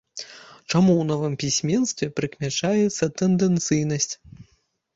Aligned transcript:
Чаму 0.71 0.93
ў 0.93 1.07
новым 1.11 1.33
пісьменстве 1.43 2.09
прыкмячаецца 2.21 3.13
тэндэнцыйнасць? 3.23 4.13